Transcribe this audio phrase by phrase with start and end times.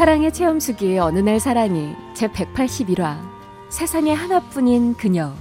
[0.00, 3.20] 사랑의 체험수기 어느 날 사랑이 제 181화
[3.68, 5.34] 세상에 하나뿐인 그녀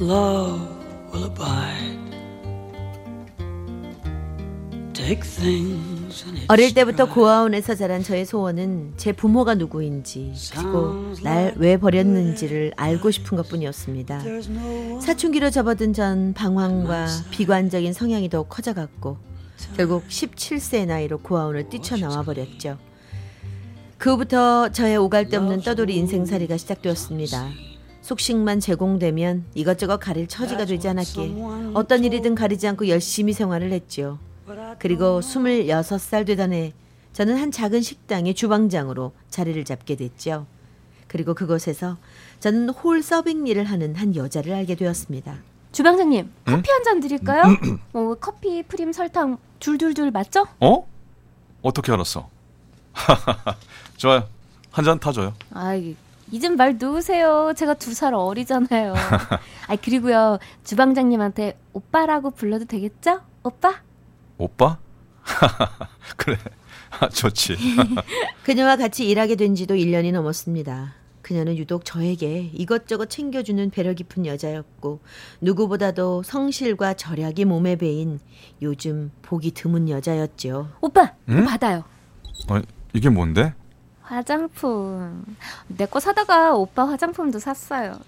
[0.00, 0.62] Love
[1.12, 2.00] will abide.
[4.94, 7.10] Take things in its 어릴 때부터.
[7.10, 14.22] 고아원에서 자란 저의 소원은 제 부모가 누구인지 그리고 날 왜 버렸는지를 알고 싶은 것뿐이었습니다.
[15.02, 19.18] 사춘기로 접어든 전 방황과 비관적인 성향이 더욱 커져갔고
[19.76, 22.78] 결국 17세 나이로 고아원을 뛰쳐나와 버렸죠.
[23.98, 27.48] 그 후부터 저의 오갈 데 없는 떠돌이 인생살이가 시작되었습니다.
[28.02, 31.34] 속식만 제공되면 이것저것 가릴 처지가 되지 않았기에
[31.74, 34.18] 어떤 일이든 가리지 않고 열심히 생활을 했죠.
[34.78, 36.74] 그리고 26살 되던 해
[37.14, 40.46] 저는 한 작은 식당의 주방장으로 자리를 잡게 됐죠.
[41.06, 41.96] 그리고 그곳에서
[42.40, 45.38] 저는 홀 서빙 일을 하는 한 여자를 알게 되었습니다.
[45.72, 47.42] 주방장님 커피 한 잔 드릴까요?
[47.94, 50.46] 어, 커피, 프림, 설탕 줄줄줄 맞죠?
[50.60, 50.86] 어?
[51.62, 52.28] 어떻게 알았어?
[53.96, 54.28] 좋아요.
[54.70, 55.34] 한 잔 타줘요.
[55.52, 55.94] 아이
[56.32, 57.52] 이젠 말 놓으세요.
[57.56, 58.94] 제가 두 살 어리잖아요.
[59.68, 63.20] 아 그리고요 주방장님한테 오빠라고 불러도 되겠죠?
[63.44, 63.82] 오빠?
[64.38, 64.78] 오빠?
[66.16, 66.36] 그래.
[67.12, 67.56] 좋지.
[68.44, 70.94] 그녀와 같이 일하게 된 지도 1년이 넘었습니다.
[71.22, 75.00] 그녀는 유독 저에게 이것저것 챙겨주는 배려 깊은 여자였고
[75.40, 78.20] 누구보다도 성실과 절약이 몸에 배인
[78.60, 80.70] 요즘 보기 드문 여자였죠.
[80.80, 81.44] 오빠 응?
[81.46, 81.84] 받아요.
[82.50, 82.60] 어,
[82.94, 83.52] 이게 뭔데?
[84.02, 85.24] 화장품.
[85.68, 87.98] 내 거 사다가 오빠 화장품도 샀어요.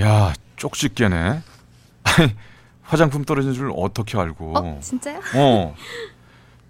[0.00, 1.16] 야, 쪽집게네.
[2.04, 2.36] 아니,
[2.82, 4.58] 화장품 떨어진 줄 어떻게 알고?
[4.58, 5.20] 어 진짜요?
[5.36, 5.74] 어.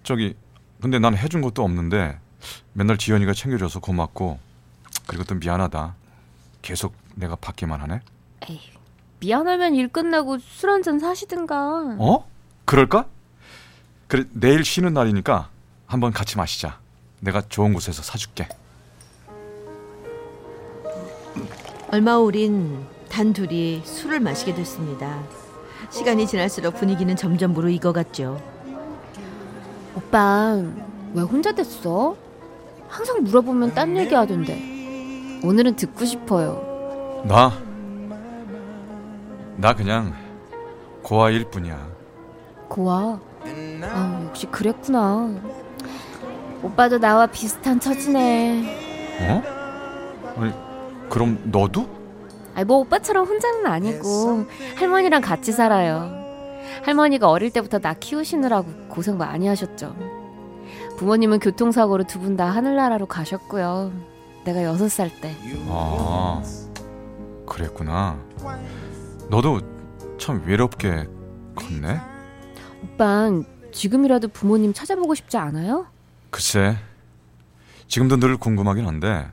[0.03, 0.35] 저기
[0.81, 2.19] 근데 난 해준 것도 없는데
[2.73, 4.39] 맨날 지연이가 챙겨줘서 고맙고
[5.07, 5.95] 그리고 또 미안하다.
[6.61, 8.01] 계속 내가 받기만 하네.
[8.49, 8.59] 에이
[9.19, 11.95] 미안하면 일 끝나고 술 한 잔 사시든가.
[11.99, 12.27] 어?
[12.65, 13.05] 그럴까?
[14.07, 15.49] 그래 내일 쉬는 날이니까
[15.87, 16.79] 한번 같이 마시자.
[17.19, 18.47] 내가 좋은 곳에서 사줄게.
[21.91, 25.23] 얼마 후 우린 단둘이 술을 마시게 됐습니다.
[25.89, 28.41] 시간이 지날수록 분위기는 점점 무르익어갔죠.
[29.95, 30.61] 오빠
[31.13, 32.17] 왜 혼자 됐어?
[32.89, 35.39] 항상 물어보면 딴 얘기 하던데.
[35.43, 37.23] 오늘은 듣고 싶어요.
[37.25, 37.51] 나?
[39.57, 40.13] 나 그냥
[41.01, 41.87] 고아일 뿐이야.
[42.67, 43.19] 고아.
[43.83, 45.29] 아 역시 그랬구나.
[46.65, 49.19] 오빠도 나와 비슷한 처지네.
[49.21, 49.43] 어?
[50.37, 50.51] 아니,
[51.09, 51.87] 그럼 너도?
[52.55, 54.45] 아니 뭐 오빠처럼 혼자는 아니고
[54.77, 56.09] 할머니랑 같이 살아요.
[56.83, 59.95] 할머니가 어릴 때부터 나 키우시느라고 고생 많이 하셨죠.
[60.97, 63.91] 부모님은 교통사고로 두 분 다 하늘나라로 가셨고요.
[64.45, 65.35] 내가 여섯 살 때.
[65.67, 66.41] 아,
[67.45, 68.17] 그랬구나.
[69.29, 69.59] 너도
[70.17, 71.07] 참 외롭게
[71.55, 71.99] 컸네.
[72.83, 75.87] 오빤 지금이라도 부모님 찾아보고 싶지 않아요?
[76.39, 76.77] 글쎄,
[77.87, 79.31] 지금도 늘 궁금하긴 한데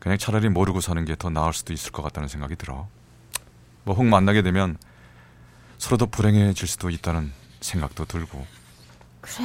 [0.00, 2.88] 그냥 차라리 모르고 사는 게 더 나을 수도 있을 것 같다는 생각이 들어.
[3.84, 4.76] 뭐 혹 만나게 되면
[5.78, 8.44] 서로 더 불행해질 수도 있다는 생각도 들고.
[9.20, 9.44] 그래.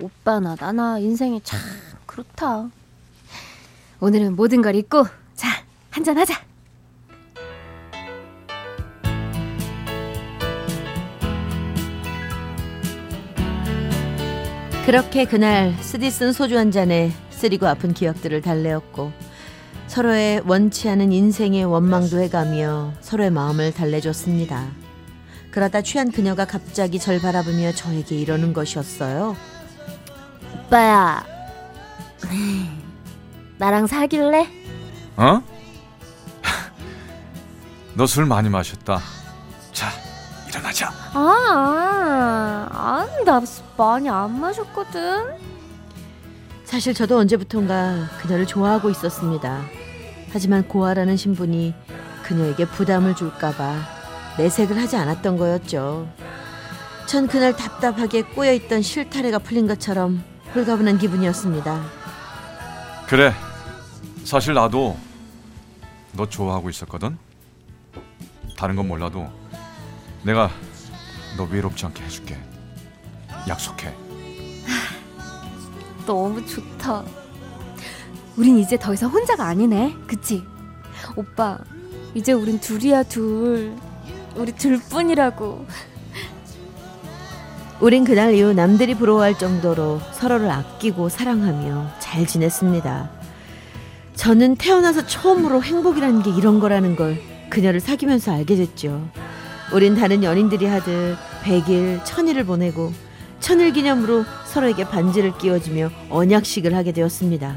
[0.00, 1.60] 오빠나 나나 인생이 참
[2.06, 2.70] 그렇다.
[4.00, 5.04] 오늘은 모든 걸 잊고
[5.34, 6.42] 자 한잔 하자.
[14.86, 19.12] 그렇게 그날 쓰디 쓴 소주 한 잔에 쓰리고 아픈 기억들을 달래었고
[19.88, 24.68] 서로의 원치 않은 인생의 원망도 해가며 서로의 마음을 달래줬습니다.
[25.50, 29.36] 그러다 취한 그녀가 갑자기 절 바라보며 저에게 이러는 것이었어요.
[30.68, 31.24] 오빠야.
[33.58, 34.46] 나랑 사귈래?
[35.16, 35.42] 어?
[37.94, 39.00] 너 술 많이 마셨다.
[40.76, 40.92] 자, 일어나자.
[41.14, 43.40] 아, 아니 나
[43.78, 45.34] 많이 안 마셨거든.
[46.64, 49.62] 사실 저도 언제부턴가 그녀를 좋아하고 있었습니다.
[50.32, 51.72] 하지만 고아라는 신분이
[52.24, 53.74] 그녀에게 부담을 줄까봐
[54.36, 56.08] 내색을 하지 않았던 거였죠.
[57.06, 60.22] 전 그날 답답하게 꼬여있던 실타래가 풀린 것처럼
[60.54, 61.84] 홀가분한 기분이었습니다.
[63.06, 63.32] 그래.
[64.24, 64.98] 사실 나도
[66.12, 67.16] 너 좋아하고 있었거든.
[68.58, 69.26] 다른 건 몰라도
[70.22, 70.50] 내가
[71.36, 72.36] 너 외롭지 않게 해줄게.
[73.48, 73.94] 약속해.
[76.06, 77.04] 너무 좋다.
[78.36, 79.94] 우린 이제 더 이상 혼자가 아니네.
[80.06, 80.44] 그치?
[81.14, 81.58] 오빠,
[82.14, 83.74] 이제 우린 둘이야, 둘.
[84.36, 85.66] 우리 둘뿐이라고.
[87.80, 93.10] 우린 그날 이후 남들이 부러워할 정도로 서로를 아끼고 사랑하며 잘 지냈습니다.
[94.14, 99.06] 저는 태어나서 처음으로 행복이라는 게 이런 거라는 걸 그녀를 사귀면서 알게 됐죠.
[99.72, 102.92] 우린 다른 연인들이 하듯 100일, 1000일을 보내고
[103.40, 107.56] 천일 기념으로 서로에게 반지를 끼워주며 언약식을 하게 되었습니다.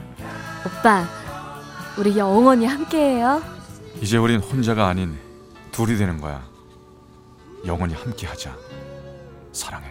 [0.66, 1.08] 오빠,
[1.98, 3.42] 우리 영원히 함께해요.
[4.02, 5.18] 이제 우린 혼자가 아닌
[5.72, 6.44] 둘이 되는 거야.
[7.66, 8.56] 영원히 함께하자.
[9.52, 9.88] 사랑해.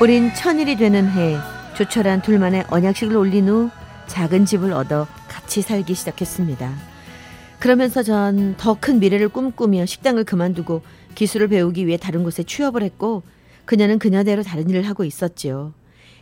[0.00, 1.36] 우린 천일이 되는 해
[1.76, 3.70] 조촐한 둘만의 언약식을 올린 후
[4.10, 6.74] 작은 집을 얻어 같이 살기 시작했습니다.
[7.60, 10.82] 그러면서 전 더 큰 미래를 꿈꾸며 식당을 그만두고
[11.14, 13.22] 기술을 배우기 위해 다른 곳에 취업을 했고
[13.66, 15.72] 그녀는 그녀대로 다른 일을 하고 있었지요.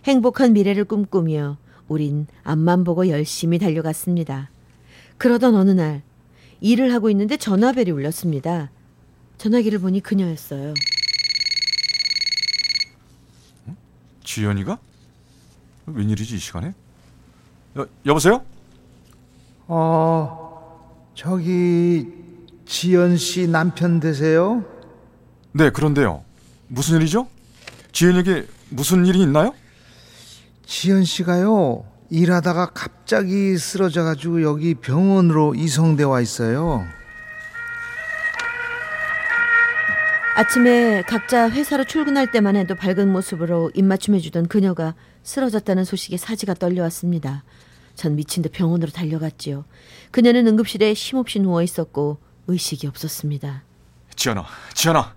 [0.04, 1.56] 행복한 미래를 꿈꾸며
[1.88, 4.50] 우린 앞만 보고 열심히 달려갔습니다.
[5.16, 6.02] 그러던 어느 날
[6.60, 8.70] 일을 하고 있는데 전화벨이 울렸습니다.
[9.38, 10.74] 전화기를 보니 그녀였어요.
[14.24, 14.78] 지연이가?
[15.86, 16.74] 웬일이지 이 시간에?
[17.78, 18.42] 여, 여보세요?
[19.68, 22.08] 어, 저기
[22.66, 24.64] 지연 씨 남편 되세요?
[25.52, 26.24] 네, 그런데요.
[26.66, 27.28] 무슨 일이죠?
[27.92, 29.54] 지연에게 무슨 일이 있나요?
[30.66, 31.84] 지연 씨가요.
[32.10, 36.84] 일하다가 갑자기 쓰러져 가지고 여기 병원으로 이송돼 와 있어요.
[40.36, 47.42] 아침에 각자 회사로 출근할 때만 해도 밝은 모습으로 입맞춤해주던 그녀가 쓰러졌다는 소식에 사지가 떨려왔습니다.
[47.98, 49.64] 전 미친 듯 병원으로 달려갔지요.
[50.12, 53.64] 그녀는 응급실에 쉼없이 누워 있었고 의식이 없었습니다.
[54.14, 55.14] 지연아, 지연아,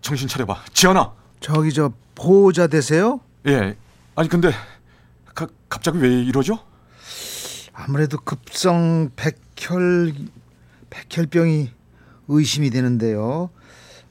[0.00, 0.64] 정신 차려봐.
[0.72, 1.12] 지연아.
[1.40, 3.18] 저기 저 보호자 되세요?
[3.48, 3.76] 예.
[4.14, 4.52] 아니 근데
[5.34, 6.60] 가, 갑자기 왜 이러죠?
[7.72, 10.14] 아무래도 급성 백혈
[10.90, 11.70] 백혈병이
[12.28, 13.50] 의심이 되는데요.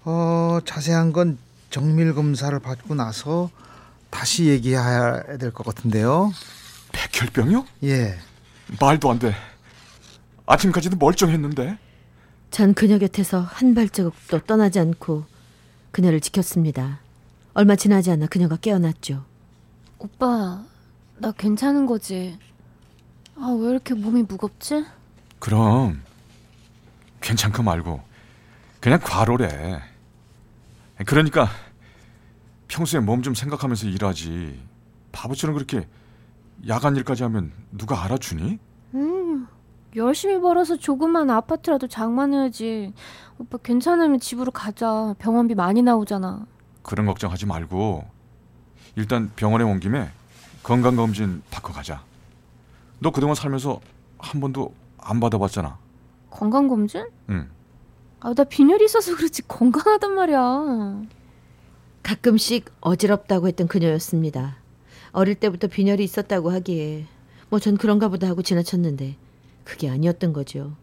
[0.03, 1.37] 어, 자세한 건
[1.69, 3.49] 정밀 검사를 받고 나서
[4.09, 6.33] 다시 얘기해야 될 것 같은데요.
[7.25, 7.65] 백혈병이요?
[7.83, 8.17] 예.
[8.79, 9.33] 말도 안 돼.
[10.45, 11.77] 아침까지도 멀쩡했는데.
[12.49, 15.25] 전 그녀 곁에서 한 발자국도 떠나지 않고
[15.91, 16.99] 그녀를 지켰습니다.
[17.53, 19.23] 얼마 지나지 않아 그녀가 깨어났죠.
[19.99, 20.63] 오빠,
[21.17, 22.37] 나 괜찮은 거지?
[23.37, 24.83] 아, 왜 이렇게 몸이 무겁지?
[25.39, 26.01] 그럼
[27.21, 28.01] 괜찮고 말고
[28.79, 29.81] 그냥 과로래.
[31.05, 31.49] 그러니까
[32.67, 34.59] 평소에 몸 좀 생각하면서 일하지.
[35.11, 35.87] 바보처럼 그렇게
[36.67, 38.59] 야간 일까지 하면 누가 알아주니?
[38.95, 39.47] 음,
[39.95, 42.93] 열심히 벌어서 조그만 아파트라도 장만해야지.
[43.39, 45.15] 오빠 괜찮으면 집으로 가자.
[45.19, 46.45] 병원비 많이 나오잖아.
[46.83, 48.05] 그런 걱정하지 말고
[48.95, 50.09] 일단 병원에 온 김에
[50.63, 52.03] 건강 검진 받고 가자.
[52.99, 53.79] 너 그동안 살면서
[54.19, 55.77] 한 번도 안 받아봤잖아.
[56.29, 57.07] 건강검진?
[57.29, 57.49] 응.
[58.19, 61.01] 아, 나 빈혈이 있어서 그렇지 건강하단 말이야.
[62.03, 64.60] 가끔씩 어지럽다고 했던 그녀였습니다.
[65.11, 67.05] 어릴 때부터 빈혈이 있었다고 하기에
[67.49, 69.15] 뭐 전 그런가 보다 하고 지나쳤는데
[69.65, 70.75] 그게 아니었던 거죠.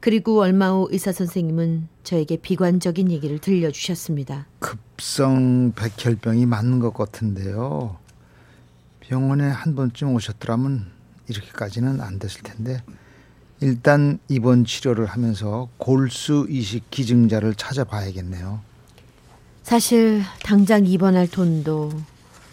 [0.00, 4.46] 그리고 얼마 후 의사 선생님은 저에게 비관적인 얘기를 들려주셨습니다.
[4.58, 7.96] 급성 백혈병이 맞는 것 같은데요.
[9.00, 10.90] 병원에 한 번쯤 오셨더라면
[11.28, 12.82] 이렇게까지는 안 됐을 텐데
[13.60, 18.60] 일단 입원 치료를 하면서 골수 이식 기증자를 찾아봐야겠네요.
[19.62, 21.90] 사실 당장 입원할 돈도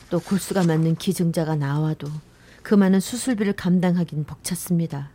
[0.09, 2.07] 또 골수가 맞는 기증자가 나와도
[2.63, 5.09] 그 많은 수술비를 감당하긴 벅찼습니다.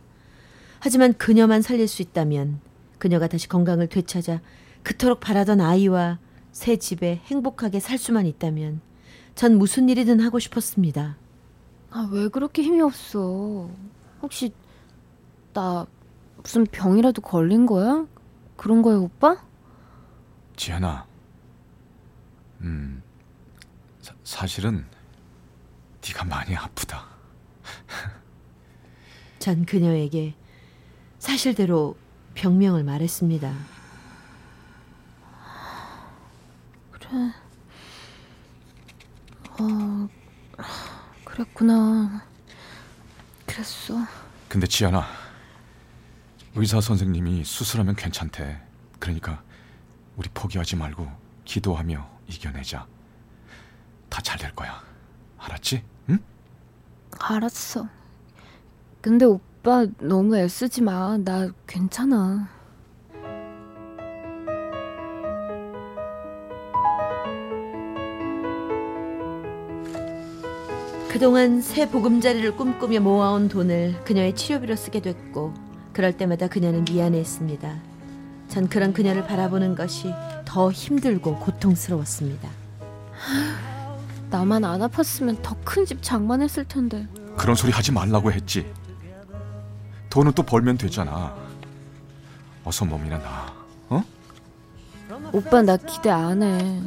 [0.79, 2.59] 하지만 그녀만 살릴 수 있다면
[2.97, 4.41] 그녀가 다시 건강을 되찾아
[4.83, 6.19] 그토록 바라던 아이와
[6.51, 8.81] 새 집에 행복하게 살 수만 있다면
[9.35, 11.17] 전 무슨 일이든 하고 싶었습니다.
[11.91, 13.69] 아, 왜 그렇게 힘이 없어?
[14.21, 14.53] 혹시
[15.53, 15.85] 나
[16.37, 18.05] 무슨 병이라도 걸린 거야?
[18.55, 19.43] 그런 거야, 오빠?
[20.55, 21.05] 지연아.
[22.61, 23.01] 음.
[24.25, 24.85] 사, 사실은
[26.05, 27.05] 네가 많이 아프다.
[29.39, 30.35] 전 그녀에게
[31.19, 31.95] 사실대로
[32.33, 33.53] 병명을 말했습니다.
[39.57, 40.09] 어,
[41.23, 42.25] 그랬구나.
[43.45, 43.95] 그랬어.
[44.49, 45.05] 근데 지연아.
[46.55, 48.59] 의사 선생님이 수술하면 괜찮대.
[48.99, 49.43] 그러니까
[50.17, 51.09] 우리 포기하지 말고
[51.45, 52.94] 기도하며 이겨내자.
[54.15, 54.81] 다 잘 될 거야.
[55.37, 55.83] 알았지?
[56.09, 56.19] 응?
[57.19, 57.89] 알았어.
[59.01, 61.17] 근데 오빠 너무 애쓰지 마.
[61.17, 62.47] 나 괜찮아.
[71.09, 75.53] 그동안 새 보금자리를 꿈꾸며 모아온 돈을 그녀의 치료비로 쓰게 됐고
[75.93, 77.75] 그럴 때마다 그녀는 미안했습니다.
[78.49, 80.13] 전 그런 그녀를 바라보는 것이
[80.45, 82.64] 더 힘들고 고통스러웠습니다.
[84.35, 87.07] 나만 안 아팠으면 더 큰 집 장만했을 텐데.
[87.37, 88.69] 그런 소리 하지 말라고 했지.
[90.09, 91.33] 돈은 또 벌면 되잖아.
[92.65, 93.53] 어서 몸이나 나.
[93.89, 94.03] 어?
[95.31, 96.81] 오빠 나 기대 안 해.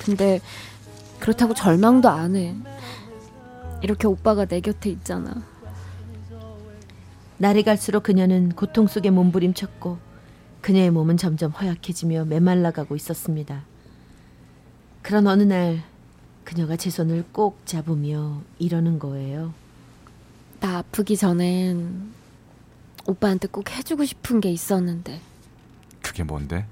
[0.00, 0.40] 근데
[1.20, 2.56] 그렇다고 절망도 안 해.
[3.82, 5.42] 이렇게 오빠가 내 곁에 있잖아.
[7.38, 9.98] 날이 갈수록 그녀는 고통 속에 몸부림쳤고
[10.62, 13.62] 그녀의 몸은 점점 허약해지며 메말라가고 있었습니다.
[15.02, 15.82] 그런 어느 날
[16.50, 19.54] 그녀가 제 손을 꼭 잡으며 이러는 거예요.
[20.58, 22.12] 나 아프기 전엔
[23.06, 25.20] 오빠한테 꼭 해주고 싶은 게 있었는데
[26.02, 26.66] 그게 뭔데?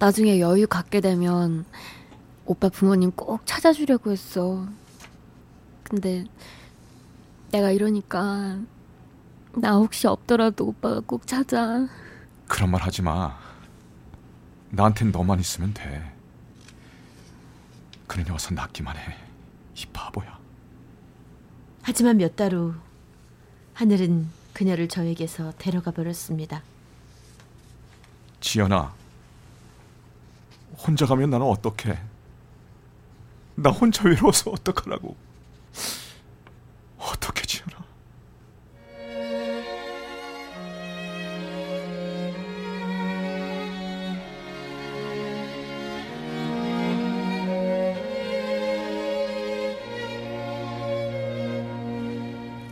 [0.00, 1.64] 나중에 여유 갖게 되면
[2.44, 4.66] 오빠 부모님 꼭 찾아주려고 했어.
[5.84, 6.24] 근데
[7.52, 8.58] 내가 이러니까
[9.54, 11.86] 나 혹시 없더라도 오빠가 꼭 찾아.
[12.48, 13.38] 그런 말 하지 마.
[14.70, 16.12] 나한텐 너만 있으면 돼.
[18.12, 19.16] 그러니 어서 낫기만 해.
[19.74, 20.38] 이 바보야.
[21.80, 22.74] 하지만 몇 달 후
[23.72, 26.62] 하늘은 그녀를 저에게서 데려가 버렸습니다.
[28.40, 28.92] 지연아.
[30.76, 31.98] 혼자 가면 나는 어떡해?
[33.54, 35.16] 나 혼자 외로워서 어떡하라고?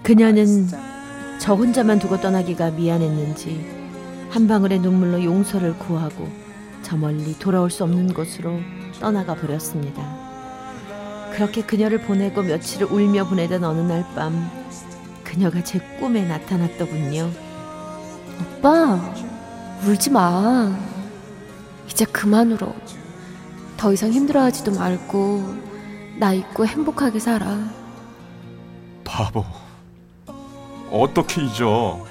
[0.03, 0.69] 그녀는
[1.39, 3.65] 저 혼자만 두고 떠나기가 미안했는지
[4.31, 6.29] 한 방울의 눈물로 용서를 구하고
[6.83, 8.59] 저 멀리 돌아올 수 없는 곳으로
[9.01, 10.03] 떠나가 버렸습니다.
[11.33, 14.51] 그렇게 그녀를 보내고 며칠을 울며 보내던 어느 날 밤
[15.25, 17.31] 그녀가 제 꿈에 나타났더군요.
[18.59, 18.99] 오빠
[19.87, 20.77] 울지 마.
[21.89, 22.75] 이제 그만 울어.
[23.77, 25.55] 더 이상 힘들어하지도 말고
[26.19, 27.59] 나 잊고 행복하게 살아.
[29.05, 29.45] 바보.
[30.91, 32.05] 어떻게 잊어?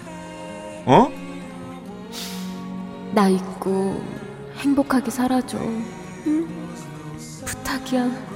[0.86, 1.12] 어?
[3.14, 4.02] 나 잊고
[4.58, 5.58] 행복하게 살아줘.
[6.28, 6.48] 응?
[7.46, 8.30] 부탁이야.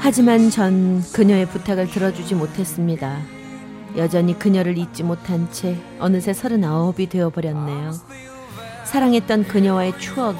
[0.00, 3.20] 하지만 전 그녀의 부탁을 들어주지 못했습니다.
[3.96, 7.92] 여전히 그녀를 잊지 못한 채 어느새 서른아홉이 되어버렸네요.
[8.88, 10.38] 사랑했던 그녀와의 추억이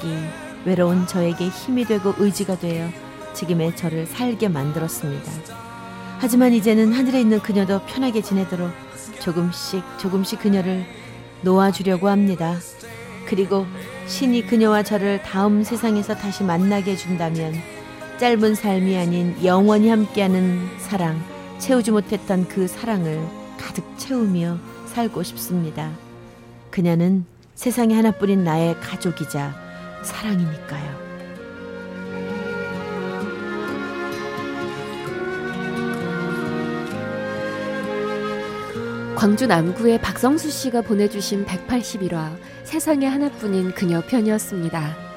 [0.65, 2.89] 외로운 저에게 힘이 되고 의지가 되어
[3.35, 5.31] 지금의 저를 살게 만들었습니다.
[6.19, 8.71] 하지만 이제는 하늘에 있는 그녀도 편하게 지내도록
[9.21, 10.87] 조금씩 조금씩 그녀를
[11.43, 12.57] 놓아주려고 합니다.
[13.27, 13.67] 그리고
[14.07, 17.53] 신이 그녀와 저를 다음 세상에서 다시 만나게 해준다면
[18.17, 21.23] 짧은 삶이 아닌 영원히 함께하는 사랑,
[21.59, 23.21] 채우지 못했던 그 사랑을
[23.59, 25.91] 가득 채우며 살고 싶습니다.
[26.71, 27.27] 그녀는
[27.59, 29.53] 세상에 하나뿐인 나의 가족이자
[30.05, 31.09] 사랑이니까요.
[39.17, 45.08] 광주 남구의 박성수 씨가 보내주신 181화 세상에 하나뿐인 그녀 편이었습니다.